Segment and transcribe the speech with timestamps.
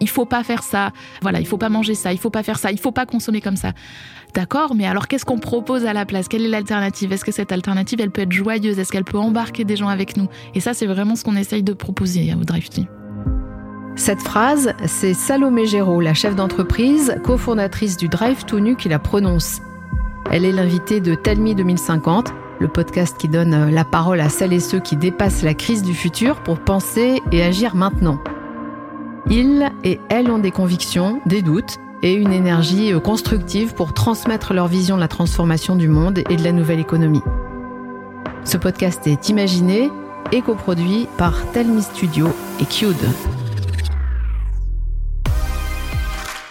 [0.00, 2.58] il faut pas faire ça, voilà, il faut pas manger ça, il faut pas faire
[2.58, 3.72] ça, il faut pas consommer comme ça.
[4.34, 6.28] D'accord, mais alors qu'est-ce qu'on propose à la place?
[6.28, 7.12] Quelle est l'alternative?
[7.12, 8.78] Est-ce que cette alternative, elle peut être joyeuse?
[8.78, 10.28] Est-ce qu'elle peut embarquer des gens avec nous?
[10.54, 12.68] Et ça, c'est vraiment ce qu'on essaye de proposer au Drive
[13.96, 18.98] cette phrase, c'est Salomé Géraud, la chef d'entreprise, cofondatrice du Drive To Nu, qui la
[18.98, 19.60] prononce.
[20.30, 24.60] Elle est l'invitée de Telmi 2050, le podcast qui donne la parole à celles et
[24.60, 28.18] ceux qui dépassent la crise du futur pour penser et agir maintenant.
[29.28, 34.68] Ils et elles ont des convictions, des doutes et une énergie constructive pour transmettre leur
[34.68, 37.22] vision de la transformation du monde et de la nouvelle économie.
[38.44, 39.90] Ce podcast est imaginé
[40.32, 42.28] et coproduit par Telmi Studio
[42.60, 42.96] et Qd.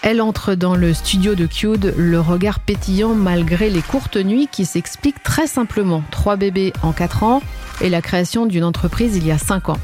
[0.01, 4.65] Elle entre dans le studio de Qd, le regard pétillant malgré les courtes nuits qui
[4.65, 6.03] s'expliquent très simplement.
[6.09, 7.41] Trois bébés en quatre ans
[7.81, 9.77] et la création d'une entreprise il y a cinq ans.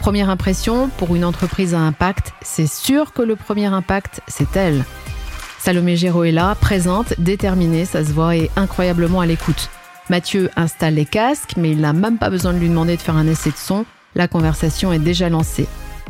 [0.00, 4.84] Première impression, pour une entreprise à impact, c'est sûr que le premier impact, c'est elle.
[5.58, 9.70] Salomé Géraud est là, présente, déterminée, ça se voit et incroyablement à l'écoute.
[10.10, 13.16] Mathieu installe les casques, mais il n'a même pas besoin de lui demander de faire
[13.16, 13.86] un essai de son.
[14.14, 15.66] La conversation est déjà lancée.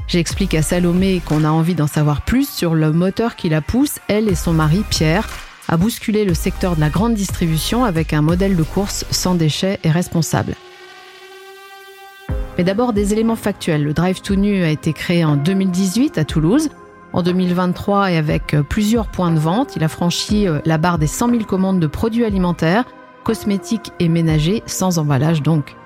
[0.08, 4.01] J'explique à Salomé qu'on a envie d'en savoir plus sur le moteur qui la pousse,
[4.08, 5.28] elle et son mari Pierre,
[5.69, 9.78] à bousculer le secteur de la grande distribution avec un modèle de course sans déchets
[9.84, 10.56] et responsable.
[12.56, 13.83] Mais d'abord des éléments factuels.
[13.83, 16.69] Le Drive to Nu a été créé en 2018 à Toulouse.
[17.12, 21.06] En 2023 et avec plusieurs points de vente, il a franchi euh, la barre des
[21.06, 22.84] 100 000 commandes de produits alimentaires,
[23.22, 25.77] cosmétiques et ménagers sans emballage donc.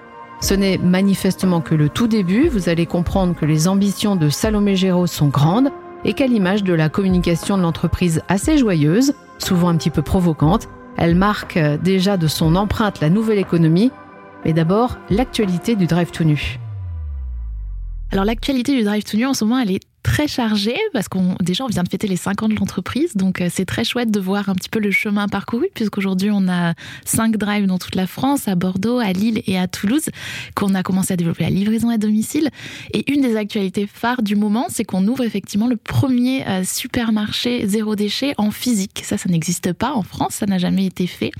[0.40, 4.76] Ce n'est manifestement que le tout début, vous allez comprendre que les ambitions de Salomé
[4.76, 5.70] Géraud sont grandes
[6.04, 10.68] et qu'à l'image de la communication de l'entreprise assez joyeuse, souvent un petit peu provocante,
[10.96, 13.90] elle marque déjà de son empreinte la nouvelle économie,
[14.44, 16.58] mais d'abord l'actualité du Drive to Nu.
[18.10, 19.82] Alors l'actualité du Drive to Nu en ce moment, elle est
[20.18, 23.40] très chargé parce qu'on déjà on vient de fêter les 5 ans de l'entreprise, donc
[23.40, 26.74] euh, c'est très chouette de voir un petit peu le chemin parcouru puisqu'aujourd'hui on a
[27.04, 30.08] 5 drives dans toute la France, à Bordeaux, à Lille et à Toulouse,
[30.56, 32.50] qu'on a commencé à développer la livraison à domicile.
[32.92, 37.68] Et une des actualités phares du moment, c'est qu'on ouvre effectivement le premier euh, supermarché
[37.68, 39.02] zéro déchet en physique.
[39.04, 41.30] Ça, ça n'existe pas en France, ça n'a jamais été fait.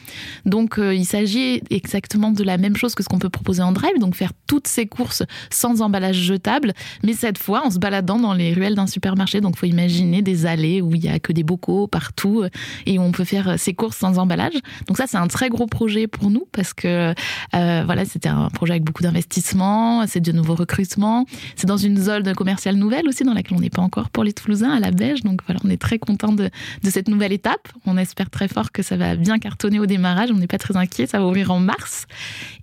[0.47, 3.73] Donc euh, il s'agit exactement de la même chose que ce qu'on peut proposer en
[3.73, 8.21] drive, donc faire toutes ces courses sans emballage jetable, mais cette fois en se baladant
[8.21, 9.41] dans les d'un supermarché.
[9.41, 12.45] Donc, faut imaginer des allées où il y a que des bocaux partout
[12.87, 14.55] et où on peut faire ses courses sans emballage.
[14.87, 17.15] Donc ça, c'est un très gros projet pour nous parce que
[17.55, 21.27] euh, voilà, c'était un projet avec beaucoup d'investissements, c'est de nouveaux recrutements.
[21.57, 24.33] C'est dans une zone commerciale nouvelle aussi dans laquelle on n'est pas encore pour les
[24.33, 25.23] Toulousains à la Beige.
[25.23, 26.51] Donc voilà, on est très content de,
[26.83, 27.69] de cette nouvelle étape.
[27.87, 30.31] On espère très fort que ça va bien cartonner au démarrage.
[30.31, 31.07] On n'est pas très inquiet.
[31.07, 32.07] Ça va ouvrir en mars.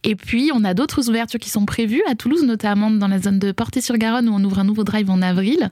[0.04, 3.40] Et puis, on a d'autres ouvertures qui sont prévues à Toulouse, notamment dans la zone
[3.40, 5.72] de Portée-sur-Garonne où on ouvre un nouveau drive en avril.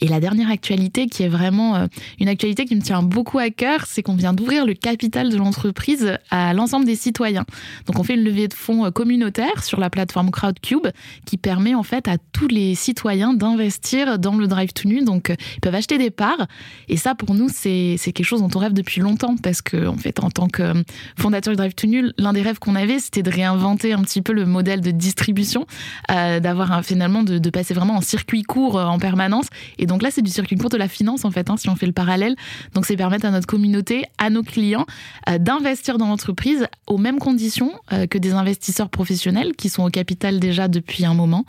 [0.00, 1.86] Et la dernière actualité, qui est vraiment euh,
[2.18, 5.36] une actualité qui me tient beaucoup à cœur, c'est qu'on vient d'ouvrir le capital de
[5.36, 7.44] l'entreprise à l'ensemble des citoyens.
[7.86, 10.88] Donc on fait une levée de fonds euh, communautaire sur la plateforme Crowdcube
[11.26, 15.04] qui permet en fait à tous les citoyens d'investir dans le Drive to Nu.
[15.04, 16.46] Donc euh, ils peuvent acheter des parts.
[16.88, 19.96] Et ça, pour nous, c'est quelque chose dont on rêve depuis longtemps parce que en
[19.96, 20.72] fait, en tant que
[21.16, 24.22] fondateur du Drive to Nu, l'un des rêves qu'on avait, c'était de réinventer un petit
[24.22, 25.66] peu le modèle de distribution,
[26.08, 29.46] d'avoir finalement de, de passer vraiment en circuit court en permanence
[29.82, 31.74] et donc là, c'est du circuit court de la finance, en fait, hein, si on
[31.74, 32.36] fait le parallèle.
[32.72, 34.86] Donc, c'est permettre à notre communauté, à nos clients,
[35.28, 39.90] euh, d'investir dans l'entreprise aux mêmes conditions euh, que des investisseurs professionnels qui sont au
[39.90, 41.46] capital déjà depuis un moment.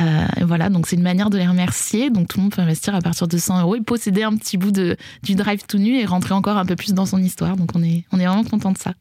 [0.00, 2.10] Euh, voilà, donc c'est une manière de les remercier.
[2.10, 4.56] Donc, tout le monde peut investir à partir de 100 euros et posséder un petit
[4.56, 7.56] bout de, du drive tout nu et rentrer encore un peu plus dans son histoire.
[7.56, 8.94] Donc, on est, on est vraiment content de ça.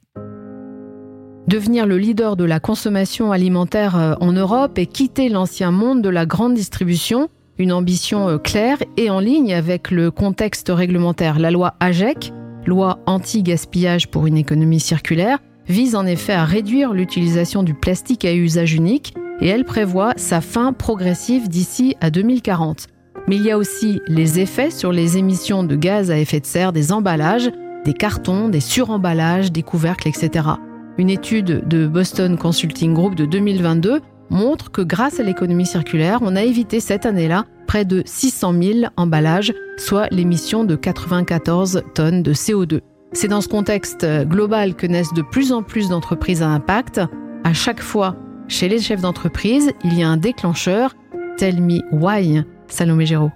[1.47, 6.27] Devenir le leader de la consommation alimentaire en Europe et quitter l'ancien monde de la
[6.27, 11.39] grande distribution, une ambition euh, claire et en ligne avec le contexte réglementaire.
[11.39, 12.33] La loi AGEC,
[12.65, 18.33] loi anti-gaspillage pour une économie circulaire, vise en effet à réduire l'utilisation du plastique à
[18.33, 22.87] usage unique et elle prévoit sa fin progressive d'ici à 2040.
[23.27, 26.45] Mais il y a aussi les effets sur les émissions de gaz à effet de
[26.45, 27.49] serre des emballages,
[27.83, 30.47] des cartons, des suremballages, des couvercles, etc.
[30.97, 36.35] Une étude de Boston Consulting Group de 2022 montre que grâce à l'économie circulaire, on
[36.35, 42.33] a évité cette année-là près de 600 000 emballages, soit l'émission de 94 tonnes de
[42.33, 42.81] CO2.
[43.13, 47.01] C'est dans ce contexte global que naissent de plus en plus d'entreprises à impact.
[47.43, 48.15] À chaque fois,
[48.47, 50.95] chez les chefs d'entreprise, il y a un déclencheur.
[51.37, 53.31] Tell me why, Salomé Géraud.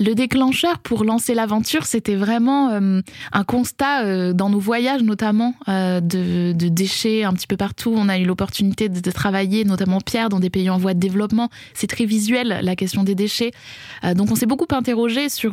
[0.00, 3.00] Le déclencheur pour lancer l'aventure, c'était vraiment euh,
[3.32, 7.94] un constat euh, dans nos voyages, notamment euh, de, déchets un petit peu partout.
[7.96, 11.48] On a eu l'opportunité de, travailler, notamment Pierre, dans des pays en voie de développement.
[11.74, 13.52] C'est très visuel la question des déchets.
[14.16, 15.52] donc on s'est beaucoup interrogé sur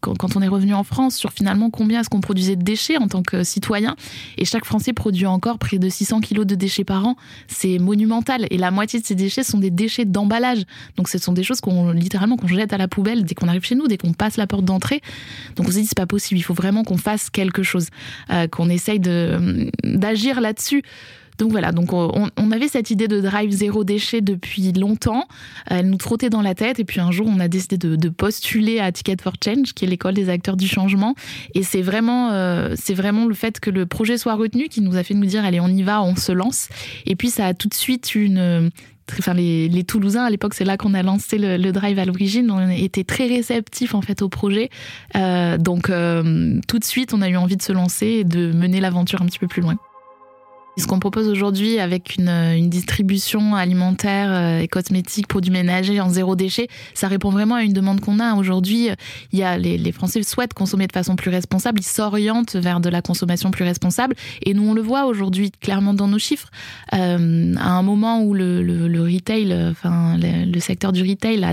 [0.00, 3.08] quand, on est revenu en France sur finalement combien est-ce qu'on produisait de déchets en
[3.08, 3.96] tant que citoyen.
[4.36, 7.16] Et chaque Français produit encore près de 600 kilos de déchets par an.
[7.46, 8.46] C'est monumental.
[8.50, 10.64] Et la moitié de ces déchets sont des déchets d'emballage.
[10.96, 13.74] Donc ce sont des choses qu'on littéralement qu'on jette à la poubelle qu'on arrive chez
[13.74, 15.00] nous, dès qu'on passe la porte d'entrée.
[15.56, 17.88] Donc on s'est dit, c'est pas possible, il faut vraiment qu'on fasse quelque chose,
[18.30, 20.82] euh, qu'on essaye d'agir là-dessus.
[21.38, 25.28] Donc voilà, donc on, avait cette idée de drive zéro déchet depuis longtemps.
[25.66, 28.80] Elle nous trottait dans la tête et puis un jour on a décidé de, postuler
[28.80, 31.14] à Ticket for Change, qui est l'école des acteurs du changement.
[31.54, 34.96] Et c'est vraiment, euh, c'est vraiment le fait que le projet soit retenu qui nous
[34.96, 36.68] a fait nous dire allez on y va, on se lance.
[37.06, 38.70] Et puis ça a tout de suite une
[39.18, 42.50] enfin les, les, Toulousains à l'époque, c'est là qu'on a lancé le, drive à l'origine.
[42.50, 44.70] On était très réceptifs en fait au projet,
[45.16, 48.52] euh, donc euh, tout de suite on a eu envie de se lancer et de
[48.52, 49.76] mener l'aventure un petit peu plus loin.
[50.78, 56.36] Ce qu'on propose aujourd'hui avec une, distribution alimentaire euh, et cosmétique, produits ménagers en zéro
[56.36, 58.34] déchet, ça répond vraiment à une demande qu'on a.
[58.34, 58.88] Aujourd'hui,
[59.32, 62.88] il y a les, Français souhaitent consommer de façon plus responsable, ils s'orientent vers de
[62.88, 64.14] la consommation plus responsable.
[64.42, 66.48] Et nous, on le voit aujourd'hui clairement dans nos chiffres.
[66.94, 68.60] Euh, à un moment où le,
[69.02, 71.44] retail, enfin le, secteur du retail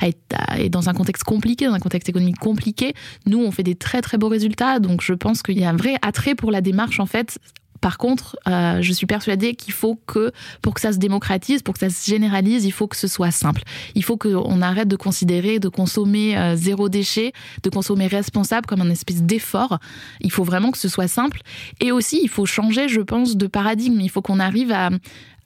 [0.00, 2.94] est dans un contexte compliqué, dans un contexte économique compliqué,
[3.26, 4.78] nous, on fait des très très beaux résultats.
[4.78, 7.38] Donc, je pense qu'il y a un vrai attrait pour la démarche en fait
[7.82, 10.30] par contre, euh, je suis persuadée qu'il faut que,
[10.62, 13.32] pour que ça se démocratise, pour que ça se généralise, il faut que ce soit
[13.32, 13.62] simple.
[13.96, 17.32] Il faut qu'on arrête de considérer, de consommer euh, zéro déchet,
[17.64, 19.80] de consommer responsable comme un espèce d'effort.
[20.20, 21.40] Il faut vraiment que ce soit simple.
[21.80, 24.00] Et aussi, il faut changer, je pense, de paradigme.
[24.00, 24.90] Il faut qu'on arrive à,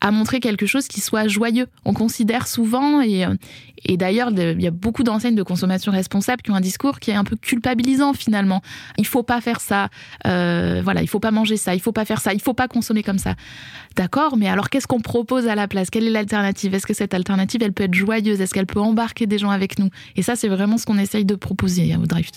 [0.06, 1.67] à montrer quelque chose qui soit joyeux.
[1.85, 3.35] On considère souvent, et, euh,
[3.85, 7.11] et d'ailleurs, il y a beaucoup d'enseignes de consommation responsable qui ont un discours qui
[7.11, 8.62] est un peu culpabilisant finalement.
[8.99, 9.88] Il faut pas faire ça,
[10.26, 12.69] euh, voilà, il faut pas manger ça, il faut pas faire ça, il faut pas
[12.69, 13.35] consommer comme ça.
[13.97, 15.91] D'accord, mais alors qu'est-ce qu'on propose à la place?
[15.91, 16.73] Quelle est l'alternative?
[16.75, 18.41] Est-ce que cette alternative, elle peut être joyeuse?
[18.41, 19.91] Est-ce qu'elle peut embarquer des gens avec nous?
[20.14, 22.31] Et ça, c'est vraiment ce qu'on essaye de proposer au Drive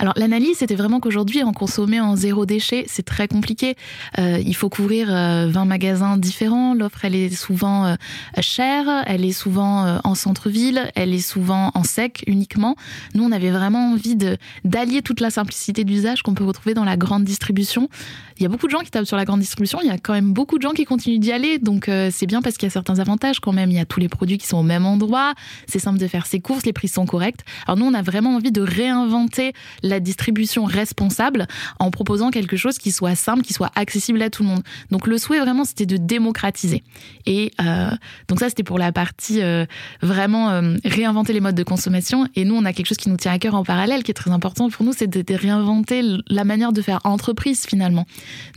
[0.00, 3.74] alors l'analyse, c'était vraiment qu'aujourd'hui, en consommer en zéro déchet, c'est très compliqué.
[4.18, 6.72] Euh, il faut couvrir 20 euh, magasins différents.
[6.72, 7.94] L'offre, elle est souvent euh,
[8.40, 12.76] chère, elle est souvent en centre-ville, elle est souvent en sec uniquement.
[13.14, 14.16] Nous, on avait vraiment envie
[14.64, 17.90] d'allier toute la simplicité d'usage qu'on peut retrouver dans la grande distribution.
[18.38, 19.98] Il y a beaucoup de gens qui tapent sur la grande distribution, il y a
[19.98, 22.70] quand même beaucoup de gens qui continuent d'y aller, donc c'est bien parce qu'il y
[22.70, 23.70] a certains avantages quand même.
[23.70, 25.34] Il y a tous les produits qui sont au même endroit,
[25.66, 27.40] c'est simple de faire ses courses, les prix sont corrects.
[27.66, 29.52] Alors nous, on a vraiment envie de réinventer
[29.98, 31.48] distribution responsable
[31.80, 34.62] en proposant quelque chose qui soit simple, qui soit accessible à tout le monde.
[34.90, 36.84] Donc le souhait vraiment c'était de démocratiser.
[37.26, 37.90] Et euh,
[38.28, 39.64] donc ça c'était pour la partie euh,
[40.02, 42.28] vraiment euh, réinventer les modes de consommation.
[42.36, 44.14] Et nous on a quelque chose qui nous tient à cœur en parallèle, qui est
[44.14, 48.06] très important pour nous, c'est de, réinventer la manière de faire entreprise finalement.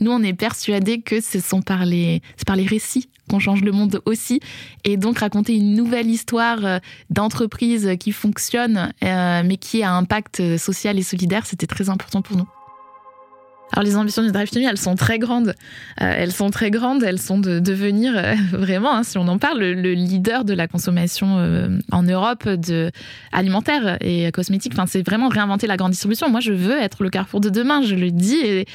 [0.00, 3.62] Nous on est persuadés que ce sont par les, c'est par les récits qu'on change
[3.62, 4.40] le monde aussi.
[4.84, 6.78] Et donc raconter une nouvelle histoire euh,
[7.10, 12.20] d'entreprise qui fonctionne, euh, mais qui a un impact social et solidaire, c'était très important
[12.20, 12.46] pour nous.
[13.72, 15.54] Alors les ambitions du Drive elles sont très grandes.
[16.00, 19.38] Euh, elles sont très grandes, elles sont de devenir euh, vraiment, hein, si on en
[19.38, 22.90] parle, le, leader de la consommation euh, en Europe de
[23.32, 24.72] alimentaire et cosmétique.
[24.74, 26.28] Enfin, c'est vraiment réinventer la grande distribution.
[26.28, 28.36] Moi, je veux être le carrefour de demain, je le dis.
[28.36, 28.66] Et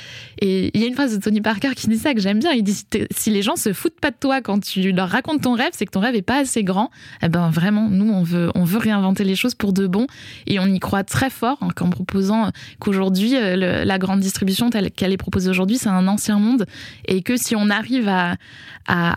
[0.42, 2.52] il y a une phrase de Tony Parker qui dit ça que j'aime bien.
[2.52, 5.54] Il dit si les gens se foutent pas de toi quand tu leur racontes ton
[5.54, 6.90] rêve, c'est que ton rêve est pas assez grand.
[7.22, 10.08] Eh ben vraiment, nous on veut on veut réinventer les choses pour de bon
[10.48, 15.50] et on y croit très fort en proposant qu'aujourd'hui la grande distribution qu'elle est proposée
[15.50, 16.66] aujourd'hui, c'est un ancien monde
[17.08, 18.36] et que si on arrive à,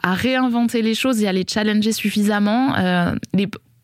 [0.04, 3.14] réinventer les choses et à les challenger suffisamment, euh,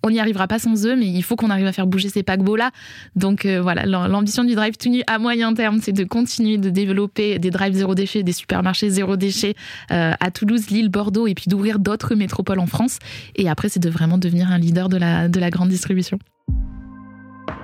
[0.04, 2.22] on n'y arrivera pas sans eux, mais il faut qu'on arrive à faire bouger ces
[2.22, 2.70] paquebots-là.
[3.16, 7.38] Donc euh, voilà, l'ambition du Drive to à moyen terme, c'est de continuer de développer
[7.38, 9.54] des drives zéro déchet, des supermarchés zéro déchet
[9.90, 12.98] euh, à Toulouse, Lille, Bordeaux, et puis d'ouvrir d'autres métropoles en France.
[13.36, 16.18] Et après, c'est de vraiment devenir un leader de la grande distribution.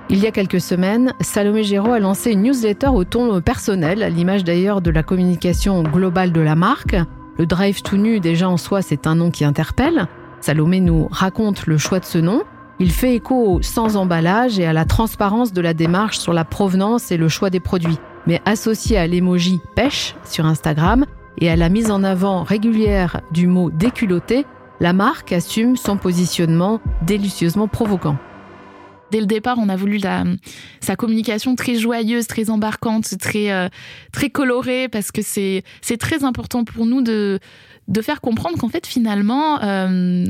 [0.07, 4.09] Il y a quelques semaines, Salomé Géraud a lancé une newsletter au ton personnel, à
[4.09, 6.95] l'image d'ailleurs de la communication globale de la marque.
[7.39, 10.05] Le Drive tout nu, déjà en soi, c'est un nom qui interpelle.
[10.41, 12.43] Salomé nous raconte le choix de ce nom.
[12.77, 17.11] Il fait écho sans emballage et à la transparence de la démarche sur la provenance
[17.11, 17.97] et le choix des produits.
[18.27, 21.05] Mais associé à l'emoji pêche sur Instagram
[21.39, 24.45] et à la mise en avant régulière du mot déculotté,
[24.79, 28.17] la marque assume son positionnement délicieusement provoquant.
[29.11, 29.99] Dès le départ, on a voulu
[30.81, 33.69] sa communication très joyeuse, très embarquante, très, euh,
[34.11, 35.63] très colorée, parce que c'est
[35.99, 37.39] très important pour nous de,
[37.87, 40.25] de faire comprendre qu'en fait, finalement, euh,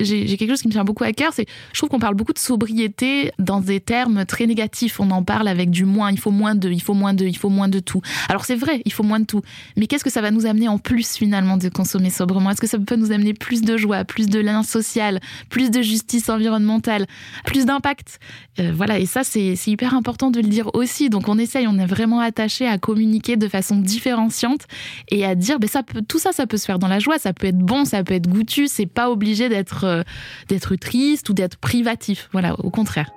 [0.00, 2.32] j'ai quelque chose qui me tient beaucoup à cœur, c'est je trouve qu'on parle beaucoup
[2.32, 5.00] de sobriété dans des termes très négatifs.
[5.00, 7.36] On en parle avec du moins, il faut moins de, il faut moins de, il
[7.36, 8.00] faut moins de tout.
[8.28, 9.42] Alors c'est vrai, il faut moins de tout.
[9.76, 12.50] Mais qu'est-ce que ça va nous amener en plus finalement de consommer sobrement?
[12.50, 15.82] Est-ce que ça peut nous amener plus de joie, plus de lien social, plus de
[15.82, 17.06] justice environnementale,
[17.44, 18.18] plus d'impact?
[18.60, 21.08] Euh, Voilà, et ça c'est hyper important de le dire aussi.
[21.10, 24.62] Donc on essaye, on est vraiment attaché à communiquer de façon différenciante
[25.08, 27.18] et à dire, ben ça peut, tout ça, ça peut se faire dans la joie,
[27.18, 29.85] ça peut être bon, ça peut être goûtu, c'est pas obligé d'être
[30.48, 32.28] d'être triste ou d'être privatif.
[32.32, 33.10] Voilà, au contraire.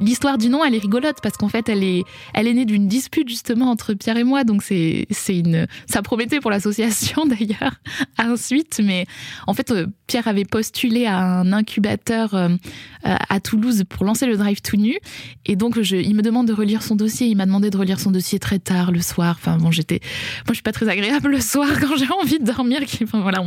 [0.00, 2.02] L'histoire du nom, elle est rigolote parce qu'en fait, elle est,
[2.34, 4.44] elle est née d'une dispute justement entre Pierre et moi.
[4.44, 7.74] Donc c'est, c'est une, ça promettait pour l'association d'ailleurs
[8.18, 8.80] ensuite.
[8.82, 9.06] Mais
[9.46, 12.56] en fait, euh, Pierre avait postulé à un incubateur euh,
[13.02, 14.98] à Toulouse pour lancer le Drive tout nu.
[15.46, 17.26] Et donc, je, il me demande de relire son dossier.
[17.28, 19.36] Il m'a demandé de relire son dossier très tard le soir.
[19.38, 22.44] Enfin bon, j'étais, moi, je suis pas très agréable le soir quand j'ai envie de
[22.44, 22.80] dormir.
[23.04, 23.44] Enfin voilà.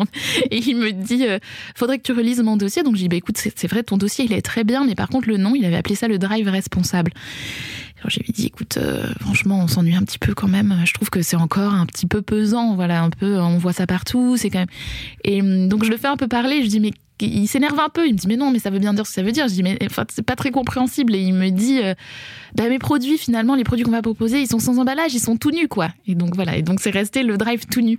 [0.51, 1.39] Et il me dit, euh,
[1.75, 2.83] faudrait que tu relises mon dossier.
[2.83, 4.95] Donc je dis, bah écoute, c'est, c'est vrai, ton dossier, il est très bien, mais
[4.95, 7.11] par contre, le nom, il avait appelé ça le Drive responsable.
[7.99, 10.75] Alors j'ai dit, écoute, euh, franchement, on s'ennuie un petit peu quand même.
[10.85, 12.75] Je trouve que c'est encore un petit peu pesant.
[12.75, 14.37] Voilà, un peu, on voit ça partout.
[14.37, 14.67] C'est quand même.
[15.23, 16.63] Et hum, donc je le fais un peu parler.
[16.63, 18.05] Je dis, mais il s'énerve un peu.
[18.05, 19.47] Il me dit, mais non, mais ça veut bien dire ce que ça veut dire.
[19.47, 21.15] Je dis, mais enfin, c'est pas très compréhensible.
[21.15, 21.95] Et il me dit, euh,
[22.55, 25.37] bah, mes produits, finalement, les produits qu'on va proposer, ils sont sans emballage, ils sont
[25.37, 25.89] tout nus, quoi.
[26.05, 26.55] Et donc voilà.
[26.55, 27.97] Et donc c'est resté le drive tout nu.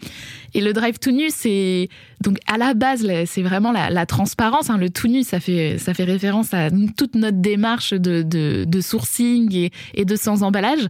[0.54, 1.88] Et le drive tout nu, c'est
[2.20, 4.70] donc à la base, c'est vraiment la, transparence.
[4.70, 4.78] Hein.
[4.78, 10.04] Le tout nu, ça fait ça fait référence à toute notre démarche de, sourcing et,
[10.04, 10.88] de sans emballage.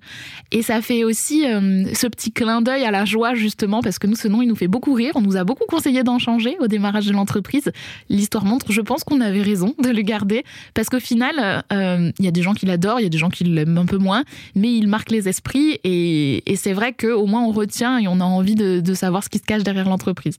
[0.52, 4.06] Et ça fait aussi euh, ce petit clin d'œil à la joie justement parce que
[4.06, 5.12] nous, ce nom, il nous fait beaucoup rire.
[5.16, 7.70] On nous a beaucoup conseillé d'en changer au démarrage de l'entreprise.
[8.08, 10.44] L'histoire montre, je pense qu'on avait raison de le garder
[10.74, 13.18] parce qu'au final, euh, il y a des gens qui l'adorent, il y a des
[13.18, 17.26] gens qui l'aiment un peu moins, mais il marque les esprits et, c'est vrai qu'au
[17.26, 20.38] moins on retient et on a envie de savoir ce qui se cache derrière l'entreprise.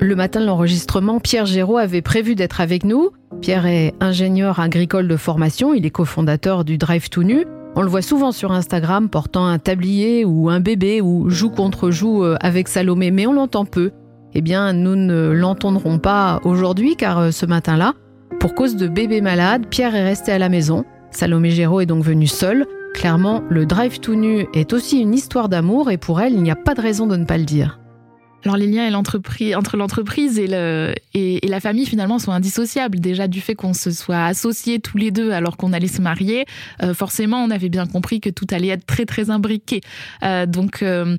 [0.00, 3.10] Le matin de l'enregistrement, Pierre Géraud avait prévu d'être avec nous.
[3.40, 7.44] Pierre est ingénieur agricole de formation, il est cofondateur du Drive Tout Nu.
[7.74, 11.90] On le voit souvent sur Instagram portant un tablier ou un bébé ou joue contre
[11.90, 13.90] joue euh, avec Salomé, mais on l'entend peu.
[14.34, 17.94] Eh bien, nous ne l'entendrons pas aujourd'hui car euh, ce matin-là,
[18.38, 20.84] pour cause de bébé malade, Pierre est resté à la maison.
[21.10, 22.66] Salomé Géraud est donc venue seule.
[22.94, 26.52] Clairement, le drive tout nu est aussi une histoire d'amour et pour elle, il n'y
[26.52, 27.80] a pas de raison de ne pas le dire.
[28.44, 33.00] Alors les liens entre l'entreprise et, la famille finalement sont indissociables.
[33.00, 36.46] Déjà du fait qu'on se soit associés tous les deux alors qu'on allait se marier,
[36.82, 39.80] euh, forcément on avait bien compris que tout allait être très très imbriqué.
[40.22, 41.16] Euh, donc euh,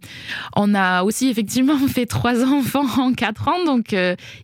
[0.56, 3.94] on a aussi effectivement fait trois enfants en quatre ans, donc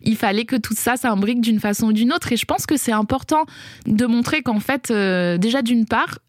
[0.02, 2.34] il fallait que tout ça s'imbrique d'une façon ou d'une autre.
[2.34, 3.46] Et je pense que c'est important
[3.86, 6.20] de montrer qu'en fait déjà d'une part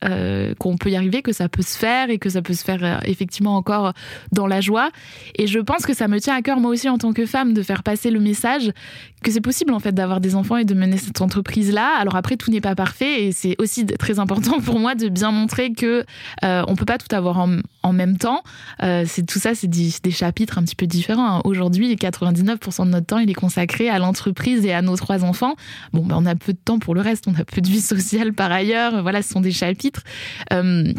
[0.58, 3.00] qu'on peut y arriver, que ça peut se faire et que ça peut se faire
[3.04, 3.92] effectivement encore
[4.30, 4.90] dans la joie.
[5.34, 7.52] Et je pense que ça me tient à cœur moi aussi en tant que femme
[7.52, 8.72] de faire passer le message
[9.22, 11.96] que c'est possible en fait d'avoir des enfants et de mener cette entreprise là.
[11.98, 15.32] Alors après tout n'est pas parfait et c'est aussi très important pour moi de bien
[15.32, 16.04] montrer que
[16.44, 18.42] euh, on peut pas tout avoir en, même temps.
[18.82, 21.40] Euh, c'est tout ça, c'est des, chapitres un petit peu différents.
[21.44, 25.54] Aujourd'hui, 99% de notre temps il est consacré à l'entreprise et à nos trois enfants.
[25.92, 27.80] Bon, ben, on a peu de temps pour le reste, on a peu de vie
[27.80, 29.02] sociale par ailleurs.
[29.02, 30.02] Voilà, ce sont des chapitres.
[30.52, 30.92] Euh,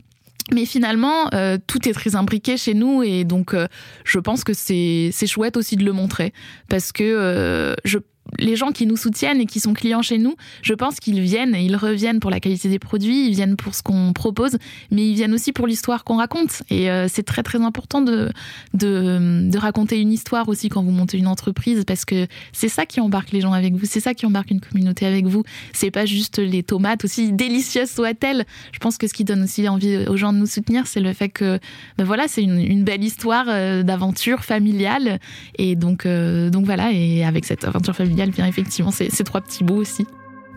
[0.53, 3.67] mais finalement, euh, tout est très imbriqué chez nous et donc euh,
[4.05, 6.33] je pense que c'est chouette aussi de le montrer.
[6.69, 7.99] Parce que euh, je
[8.39, 11.55] les gens qui nous soutiennent et qui sont clients chez nous, je pense qu'ils viennent
[11.55, 14.57] et ils reviennent pour la qualité des produits, ils viennent pour ce qu'on propose,
[14.91, 16.63] mais ils viennent aussi pour l'histoire qu'on raconte.
[16.69, 18.31] Et euh, c'est très très important de,
[18.73, 22.99] de, raconter une histoire aussi quand vous montez une entreprise, parce que c'est ça qui
[22.99, 25.43] embarque les gens avec vous, c'est ça qui embarque une communauté avec vous.
[25.73, 28.45] C'est pas juste les tomates, aussi délicieuses soient-elles.
[28.71, 31.13] Je pense que ce qui donne aussi envie aux gens de nous soutenir, c'est le
[31.13, 31.59] fait que
[31.97, 35.19] ben voilà, c'est une, une, belle histoire euh, d'aventure familiale.
[35.57, 39.41] Et donc, euh, donc voilà, et avec cette aventure familiale, vient effectivement ces, ces trois
[39.41, 40.07] petits bouts aussi.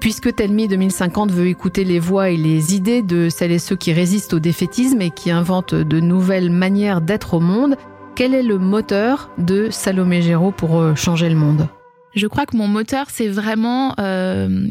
[0.00, 3.92] Puisque Telmi 2050 veut écouter les voix et les idées de celles et ceux qui
[3.92, 7.76] résistent au défaitisme et qui inventent de nouvelles manières d'être au monde,
[8.16, 11.68] quel est le moteur de Salomé Géraud pour euh, changer le monde?
[12.14, 14.66] Je crois que mon moteur, c'est vraiment euh,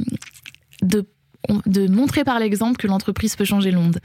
[0.81, 1.05] de
[1.65, 3.99] de montrer par l'exemple que l'entreprise peut changer le monde.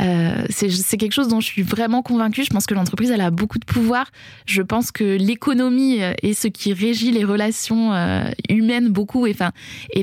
[0.00, 2.44] Euh, c'est quelque chose dont je suis vraiment convaincue.
[2.44, 4.06] Je pense que l'entreprise, elle a beaucoup de pouvoir.
[4.46, 9.26] Je pense que l'économie est ce qui régit les relations euh, humaines beaucoup.
[9.26, 9.52] Et, enfin,
[9.92, 10.02] et,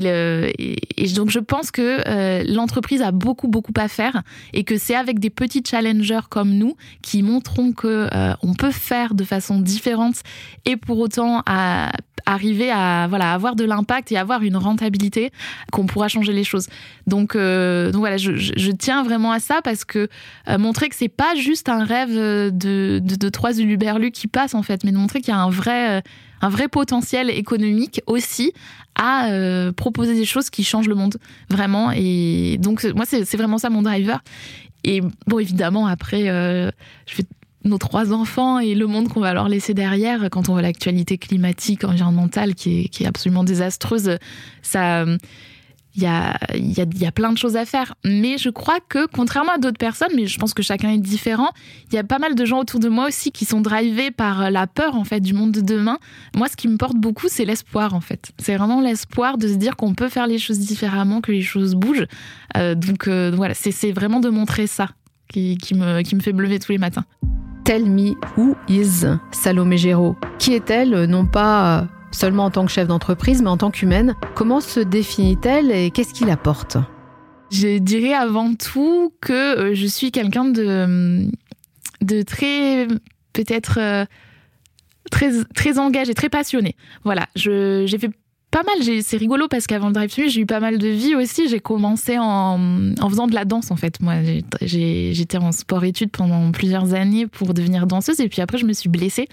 [1.14, 5.18] donc, je pense que euh, l'entreprise a beaucoup, beaucoup à faire et que c'est avec
[5.18, 8.08] des petits challengers comme nous qui montreront que
[8.42, 10.16] on peut faire de façon différente
[10.64, 11.90] et pour autant à
[12.26, 15.30] arriver à voilà avoir de l'impact et avoir une rentabilité
[15.72, 16.68] qu'on pourra changer les choses.
[17.06, 20.08] Donc donc voilà, je, tiens vraiment à ça parce que
[20.58, 24.62] montrer que c'est pas juste un rêve de, de, de trois uluberlus qui passent en
[24.62, 26.02] fait, mais de montrer qu'il y a un vrai
[26.40, 28.52] un vrai potentiel économique aussi
[28.94, 31.16] à euh, proposer des choses qui changent le monde
[31.48, 31.90] vraiment.
[31.92, 34.22] Et donc moi c'est vraiment ça mon driver.
[34.84, 36.70] Et bon évidemment après euh,
[37.06, 37.24] je fais
[37.66, 41.18] nos trois enfants et le monde qu'on va leur laisser derrière quand on voit l'actualité
[41.18, 44.18] climatique, environnementale qui est, absolument désastreuse,
[44.62, 45.04] ça
[45.96, 47.94] il y a, y, a, plein de choses à faire.
[48.04, 51.48] Mais je crois que, contrairement à d'autres personnes, mais je pense que chacun est différent,
[51.90, 54.50] il y a pas mal de gens autour de moi aussi qui sont drivés par
[54.50, 55.98] la peur, en fait, du monde de demain.
[56.36, 58.30] Moi, ce qui me porte beaucoup, c'est l'espoir, en fait.
[58.38, 61.74] C'est vraiment l'espoir de se dire qu'on peut faire les choses différemment, que les choses
[61.74, 62.06] bougent.
[62.58, 64.90] Euh, donc, euh, voilà, c'est vraiment de montrer ça
[65.32, 67.04] qui, me, fait lever tous les matins.
[67.66, 70.14] Tell me who is Salomé Géraud.
[70.38, 74.14] Qui est-elle, non pas seulement en tant que chef d'entreprise, mais en tant qu'humaine?
[74.36, 76.76] Comment se définit-elle et qu'est-ce qu'il apporte
[77.50, 81.28] Je dirais avant tout que euh, je suis quelqu'un de,
[82.02, 82.86] de très,
[83.32, 84.04] peut-être, euh,
[85.10, 86.76] très, très engagé, très passionné.
[87.02, 88.12] Voilà, j'ai fait
[88.50, 89.02] pas mal.
[89.02, 91.48] C'est rigolo parce qu'avant le drive j'ai eu pas mal de vie aussi.
[91.48, 92.58] J'ai commencé en,
[93.08, 94.00] faisant de la danse en fait.
[94.00, 94.14] Moi,
[94.62, 98.88] j'étais en sport-études pendant plusieurs années pour devenir danseuse et puis après je me suis
[98.88, 99.28] blessée.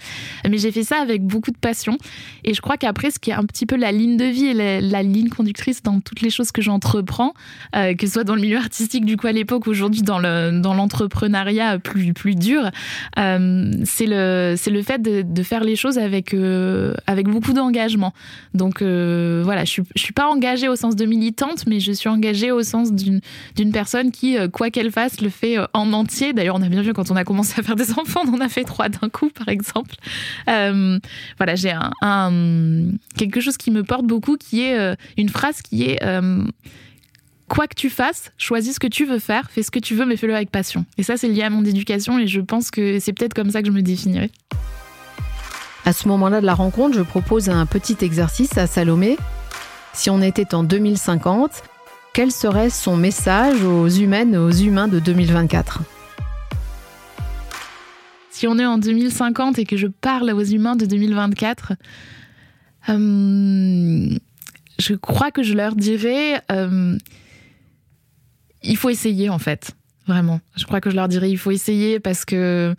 [0.48, 1.96] Mais j'ai fait ça avec beaucoup de passion
[2.44, 4.80] et je crois qu'après ce qui est un petit peu la ligne de vie et
[4.80, 7.34] la, ligne conductrice dans toutes les choses que j'entreprends,
[7.76, 10.60] euh, que ce soit dans le milieu artistique du coup à l'époque, aujourd'hui dans le
[10.60, 12.70] dans l'entrepreneuriat plus dur,
[13.18, 18.12] euh, c'est le fait de, faire les choses avec euh, avec beaucoup d'engagement.
[18.54, 18.82] Donc
[19.44, 22.62] voilà, je ne suis pas engagée au sens de militante, mais je suis engagée au
[22.62, 23.20] sens d'une
[23.72, 26.32] personne qui, euh, quoi qu'elle fasse, le fait euh, en entier.
[26.32, 28.40] D'ailleurs, on a bien vu quand on a commencé à faire des enfants, on en
[28.40, 29.94] a fait trois d'un coup, par exemple.
[30.48, 30.98] Euh,
[31.38, 36.00] voilà, j'ai un, quelque chose qui me porte beaucoup, qui est une phrase qui est
[37.48, 40.06] quoi que tu fasses, choisis ce que tu veux faire, fais ce que tu veux,
[40.06, 40.84] mais fais-le avec passion.
[40.98, 43.62] Et ça, c'est lié à mon éducation, et je pense que c'est peut-être comme ça
[43.62, 44.30] que je me définirais.
[45.86, 49.18] À ce moment-là de la rencontre, je propose un petit exercice à Salomé.
[49.92, 51.62] Si on était en 2050,
[52.14, 55.82] quel serait son message aux humaines aux humains de 2024
[58.30, 61.74] Si on est en 2050 et que je parle aux humains de 2024,
[62.88, 64.08] euh,
[64.78, 66.96] je crois que je leur dirais euh,
[68.62, 69.72] il faut essayer en fait,
[70.06, 70.40] vraiment.
[70.56, 72.74] Je crois que je leur dirais il faut essayer parce que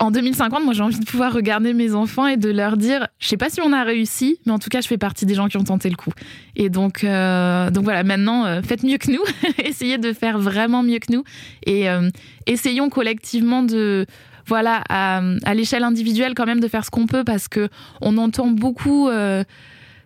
[0.00, 3.28] en 2050, moi j'ai envie de pouvoir regarder mes enfants et de leur dire, je
[3.28, 5.48] sais pas si on a réussi, mais en tout cas je fais partie des gens
[5.48, 6.12] qui ont tenté le coup.
[6.56, 9.22] Et donc, euh, voilà, maintenant euh, faites mieux que nous,
[9.64, 11.24] essayez de faire vraiment mieux que nous
[11.66, 12.10] et euh,
[12.46, 14.06] essayons collectivement de
[14.46, 17.68] voilà à, à l'échelle individuelle quand même de faire ce qu'on peut parce que
[18.02, 19.08] on entend beaucoup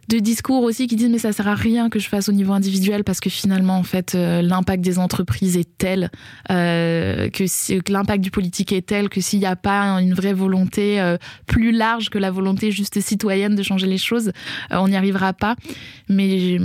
[0.09, 2.55] de discours aussi qui disent mais ça sert à rien que je fasse au niveau
[2.55, 6.11] individuel parce que finalement en fait euh, l'impact des entreprises est tel
[6.51, 11.01] euh, que, l'impact du politique est tel que s'il n'y a pas une vraie volonté
[11.01, 14.33] euh, plus large que la volonté juste citoyenne de changer les choses,
[14.71, 15.57] on n'y arrivera pas.
[16.09, 16.59] Mais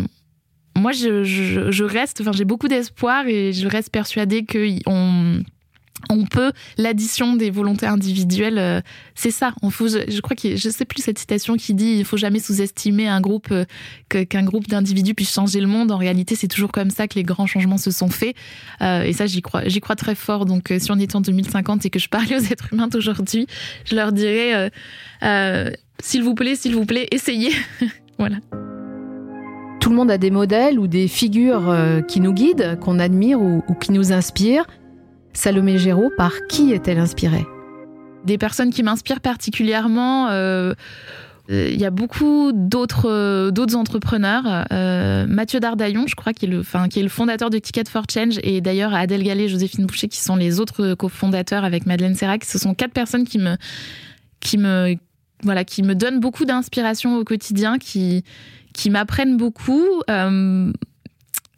[0.77, 5.43] moi je, je, je reste, enfin j'ai beaucoup d'espoir et je reste persuadée qu'on
[6.13, 8.81] on peut l'addition des volontés individuelles euh,
[9.15, 9.53] c'est ça.
[9.61, 13.07] On je, crois que je sais plus cette citation qui dit il faut jamais sous-estimer
[13.07, 13.65] un groupe euh,
[14.09, 15.91] qu'un groupe d'individus puisse changer le monde.
[15.91, 18.35] En réalité c'est toujours comme ça que les grands changements se sont faits.
[18.81, 20.45] Euh, et ça j'y crois j'y crois très fort.
[20.45, 23.47] Donc si on est en 2050 et que je parlais aux êtres humains d'aujourd'hui
[23.85, 24.71] je leur dirais
[26.01, 27.51] s'il vous plaît s'il vous plaît essayez.
[28.19, 28.37] Voilà.
[29.79, 31.75] Tout le monde a des modèles ou des figures
[32.07, 34.65] qui nous guident, qu'on admire ou qui nous inspirent.
[35.33, 37.45] Salomé Géraud, par qui est-elle inspirée?
[38.25, 40.29] Des personnes qui m'inspirent particulièrement.
[40.29, 40.73] Euh,
[41.49, 44.65] il y a beaucoup d'autres euh, d'autres entrepreneurs.
[44.71, 47.83] Euh, Mathieu Dardaillon, je crois, qui est, le, enfin, qui est le fondateur de Ticket
[47.89, 52.15] for Change, et d'ailleurs Adèle Gallet, Joséphine Boucher, qui sont les autres cofondateurs avec Madeleine
[52.15, 52.45] Serrac.
[52.45, 53.57] Ce sont quatre personnes qui me,
[54.39, 54.95] qui me,
[55.41, 58.23] voilà, qui me donnent beaucoup d'inspiration au quotidien, qui,
[58.73, 59.85] qui m'apprennent beaucoup.
[60.09, 60.71] Euh,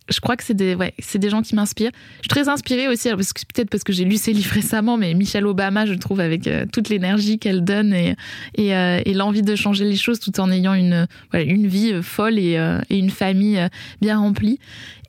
[0.09, 1.91] je crois que c'est des, ouais, des gens qui m'inspirent.
[2.17, 5.47] Je suis très inspirée aussi, peut-être parce que j'ai lu ses livres récemment, mais Michelle
[5.47, 8.15] Obama, je trouve, avec euh, toute l'énergie qu'elle donne et,
[8.59, 12.37] euh, et l'envie de changer les choses tout en ayant une, une vie euh, folle
[12.37, 12.55] et,
[12.89, 13.59] et une famille
[14.01, 14.59] bien remplie.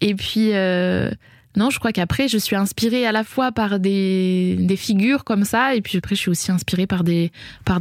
[0.01, 0.53] Et puis,
[1.57, 5.75] non, je crois qu'après, je suis inspirée à la fois par des, figures comme ça,
[5.75, 7.31] et puis après, je suis aussi inspirée par des,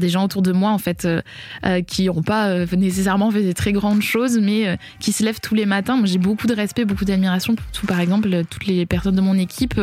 [0.03, 1.21] gens autour de moi, en fait, euh,
[1.65, 5.41] euh, qui n'ont pas euh, nécessairement fait des très grandes choses, mais qui se lèvent
[5.41, 5.99] tous les matins.
[6.05, 9.38] J'ai beaucoup de respect, beaucoup d'admiration pour tout, par exemple, toutes les personnes de mon
[9.38, 9.79] équipe,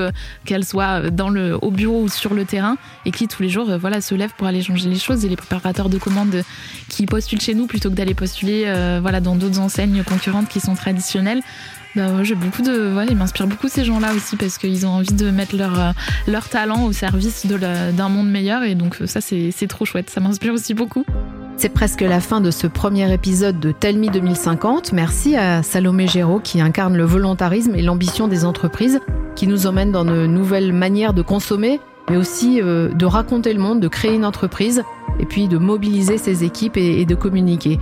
[0.47, 3.77] qu'elles soient dans le, au bureau ou sur le terrain, et qui tous les jours,
[3.79, 5.27] voilà, se lèvent pour aller changer les choses.
[5.27, 6.43] Et les préparateurs de commandes
[6.89, 8.65] qui postulent chez nous plutôt que d'aller postuler,
[9.03, 11.43] voilà, dans d'autres enseignes concurrentes qui sont traditionnelles.
[11.95, 15.13] Bah j'ai beaucoup de, ouais, ils m'inspirent beaucoup ces gens-là aussi parce qu'ils ont envie
[15.13, 15.93] de mettre leur, euh,
[16.27, 20.55] leur talent au service d'un monde meilleur et donc ça c'est trop chouette, ça m'inspire
[20.55, 21.05] aussi beaucoup.
[21.59, 24.93] C'est presque la fin de ce premier épisode de Telmi 2050.
[24.95, 29.01] Merci à Salomé Géraud qui incarne le volontarisme et l'ambition des entreprises,
[29.37, 31.79] qui nous emmène dans de nouvelles manières de consommer,
[32.09, 34.83] mais aussi euh, de raconter le monde, de créer une entreprise
[35.21, 37.79] et puis de mobiliser ses équipes et de communiquer.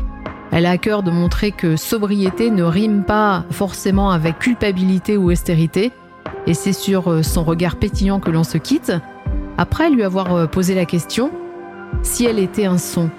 [0.53, 5.31] Elle a à cœur de montrer que sobriété ne rime pas forcément avec culpabilité ou
[5.31, 5.93] austérité.
[6.47, 8.93] Et c'est sur euh, son regard pétillant que l'on se quitte.
[9.59, 11.31] Après lui avoir euh, posé la question,
[12.03, 13.11] si elle était un son.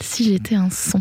[0.00, 1.00] Si j'étais un son.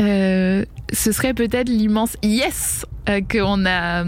[0.00, 4.04] Euh, ce serait peut-être l'immense yes euh, qu'on a,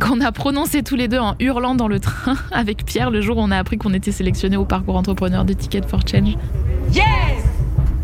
[0.00, 3.36] qu'on a prononcé tous les deux en hurlant dans le train avec Pierre le jour
[3.36, 6.36] où on a appris qu'on était sélectionné au parcours entrepreneur de Ticket for Change.
[6.92, 7.49] Yes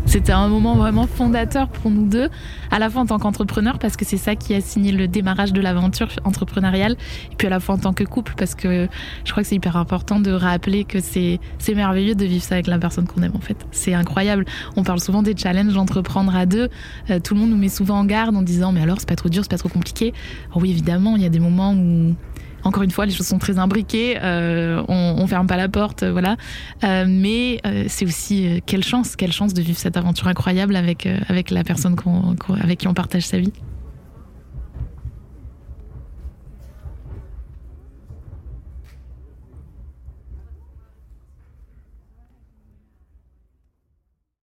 [0.07, 2.29] c'était un moment vraiment fondateur pour nous deux,
[2.71, 5.51] à la fois en tant qu'entrepreneur, parce que c'est ça qui a signé le démarrage
[5.51, 6.95] de l'aventure entrepreneuriale,
[7.31, 8.87] et puis à la fois en tant que couple, parce que
[9.25, 11.39] je crois que c'est hyper important de rappeler que c'est
[11.75, 13.57] merveilleux de vivre ça avec la personne qu'on aime en fait.
[13.71, 14.45] C'est incroyable.
[14.77, 16.69] On parle souvent des challenges d'entreprendre à deux.
[17.09, 19.15] Euh, tout le monde nous met souvent en garde en disant mais alors c'est pas
[19.15, 20.13] trop dur, c'est pas trop compliqué.
[20.55, 22.15] oui évidemment, il y a des moments où
[22.63, 26.11] encore une fois, les choses sont très imbriquées, euh, on, ferme pas la porte, euh,
[26.11, 26.37] voilà.
[26.83, 31.07] Euh, mais c'est aussi quelle chance, quelle chance de vivre cette aventure incroyable avec
[31.51, 31.95] la personne
[32.61, 33.53] avec qui on partage sa vie.